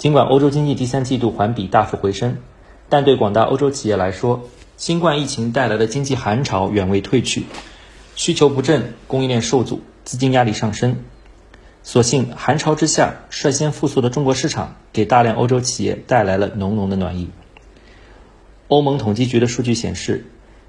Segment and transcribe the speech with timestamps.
[0.00, 2.38] 尽管欧洲经济第三季度环比大幅回升，
[2.88, 7.44] 但对广大欧洲企业来说，新冠疫情带来的经济寒潮远未退去，
[8.16, 11.04] 需求不振，供应链受阻，资金压力上升。
[11.82, 17.28] 所幸寒潮之下，率先复苏的中国市场给大量欧洲企业带来了浓浓的暖意。
[18.68, 20.24] 欧盟统计局的数据显示，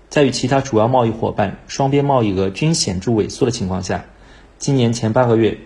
[0.10, 4.04] 在与其他主要贸易伙伴双边贸易额均显著萎缩的情况下，
[4.58, 5.58] 今年前八个月，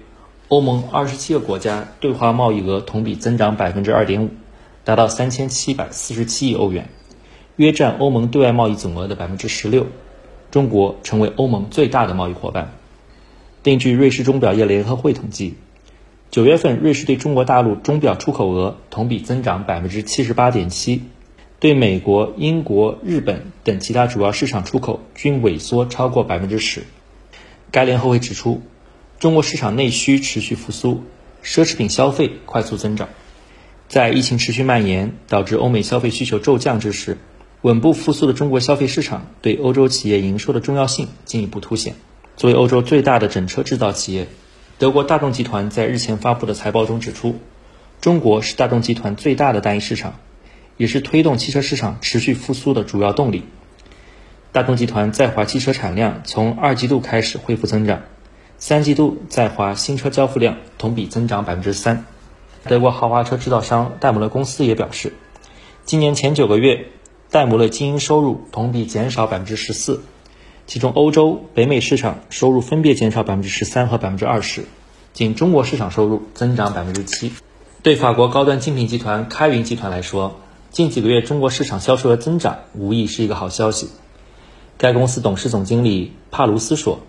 [0.47, 4.29] 欧盟二十七个国家对华贸易额同比增长百分之二点五，
[4.83, 6.89] 达到三千七百四十七亿欧元，
[7.55, 9.87] 约占欧盟对外贸易总额的百分之十六。
[10.51, 12.71] 中国成为欧盟最大的贸易伙伴。
[13.63, 15.55] 另据瑞士钟表业联合会统计，
[16.29, 21.01] 九月份瑞士对中国大陆钟表出口额同比增长百分之七十八点七。
[21.59, 26.83] 对美国、英国、日本等其他主要市场出口均萎缩超过百分之十。
[27.71, 28.61] 该联合会指出，
[29.19, 31.03] 中国市场内需持续复苏，
[31.43, 33.09] 奢侈品消费快速增长。
[33.87, 37.17] 在疫情持续蔓延导致欧美消费需求骤降之时，
[37.61, 41.95] 稳步复苏的中国消费市场对欧洲企业营收的重要性进一步凸显。
[42.35, 44.27] 作为欧洲最大的整车制造企业，
[44.77, 47.39] 德国大众集团在日前发布的财报中指出，
[48.01, 50.15] 中国是大众集团最大的单一市场。
[50.77, 53.45] 也是推动汽车市场持续复苏的主要动力。
[54.51, 58.01] 大众集团在华汽车产量从二季度开始恢复增长，
[58.57, 62.05] 三季度在华新车交付量同比增长百分之三。
[62.63, 65.13] 德国豪华车制造商戴姆勒公司也表示，
[65.85, 66.87] 今年前九个月，
[67.29, 70.01] 戴姆勒经营收入同比减少百分之十四，
[70.65, 74.65] 其中欧洲、北美市场收入分别减少百分之十三和百分之二十，
[75.13, 77.33] 仅中国市场收入增长百分之七。
[77.83, 80.39] 对法国高端精品集团开云集团来说，
[80.71, 83.89] 近几个月，中国市场销售额增长无疑是一个好消息。
[84.77, 87.01] 该公司董事总经理帕卢斯说：“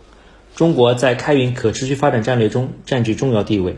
[0.56, 3.76] 中国在开云可持续发展战略中占据重要地位。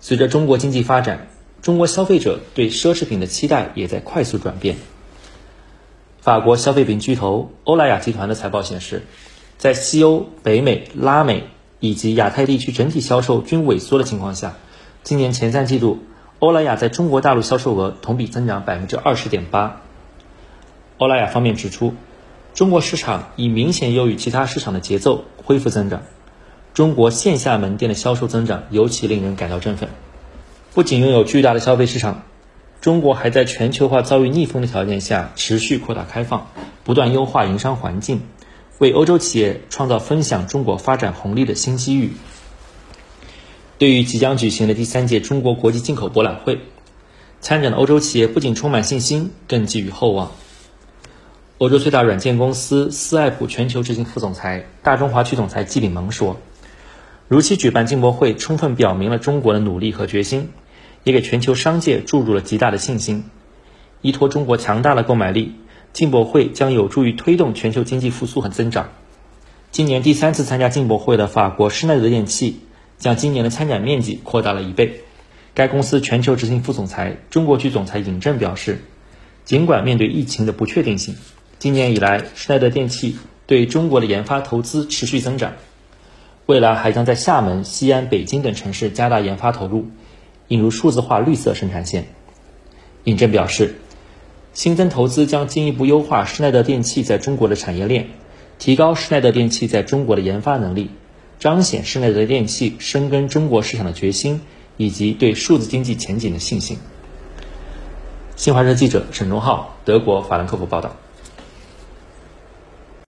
[0.00, 1.28] 随着中国经济发展，
[1.60, 4.76] 中国消费者对奢侈品的期待也在快速转变。”
[6.22, 9.02] 法国消费品巨头欧莱雅集团的财报显示，
[9.58, 11.44] 在西欧、北美、拉美
[11.80, 14.56] 以及亚太地区整体销售均萎缩的情况下，
[15.02, 15.98] 今年前三季度。
[16.38, 19.82] 欧莱雅在中国大陆销售额同比增长百分之二十点八。
[20.96, 21.92] 欧莱雅方面指出，
[22.54, 26.02] 中国市场已明显优于其他市场的节奏恢复增长，
[26.74, 29.88] 中国线下门店的销售增长尤其令人感到振奋。
[30.74, 32.22] 不仅拥有巨大的消费市场，
[32.80, 36.46] 中国还在全球化遭遇逆风的条件下持续扩大开放，
[36.84, 38.20] 不断优化营商环境，
[38.78, 42.12] 为欧洲企业创造分享中国发展红利的新机遇。
[43.78, 46.60] 对于即将举行的第三届中国国际进口博览会，
[47.40, 50.30] 参展的欧洲企业不仅充满信心，更寄予厚望。
[51.60, 56.40] 欧洲最大软件公司斯艾普全球执行副总裁、大中华区总裁季炳萌说
[57.28, 60.48] ：“如期举办进博会，充分表明了中国的努力和决心，
[61.04, 63.24] 也给全球商界注入了极大的信心。
[64.00, 65.54] 依托中国强大的购买力，
[65.92, 68.88] 进博会将有助于推动全球经济复苏和增长。”
[69.70, 72.60] 今年第三次参加进博会的法国施耐德电器。
[72.96, 75.02] 将今年的参展面积扩大了一倍。
[75.52, 78.80] 该公司全球执行副总裁、中国区总裁尹正表示，
[79.44, 81.16] 尽管面对疫情的不确定性，
[81.60, 85.52] 今年以来，施耐德电器对中国的研发投资持续增长，
[86.46, 89.90] 未来还将在厦门、西安、北京等城市加大研发投入，
[90.48, 92.06] 引入数字化绿色生产线。
[93.04, 93.74] 尹正表示，
[94.54, 98.08] 新增投资将进一步优化施耐德电器在中国的产业链，
[98.58, 100.88] 提高施耐德电器在中国的研发能力。
[101.38, 104.40] 彰显施耐德电器深耕中国市场的决心，
[104.78, 106.78] 以及对数字经济前景的信心。
[108.36, 110.96] 新华社记者沈忠浩，德国法兰克福报道。